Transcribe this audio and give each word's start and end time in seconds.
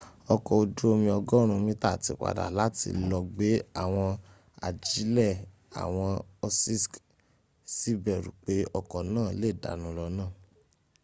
ọkọ̀ 0.33 0.55
ojú 0.61 0.85
omi 0.93 1.09
100 1.15 1.65
metre 1.65 1.91
tí 2.05 2.11
padà 2.21 2.45
láti 2.59 2.87
lọ 3.09 3.19
gbé 3.33 3.49
àwọn 3.83 4.09
ajílẹ̀ 4.67 5.33
àwọn 5.83 6.09
òṣìṣk 6.45 6.93
sì 7.75 7.91
bẹ̀rù 8.03 8.31
pé 8.43 8.53
ọkọ̀ 8.79 9.01
náà 9.13 9.29
lè 9.41 9.49
dànù 9.63 9.87
lọ́nà 9.97 10.25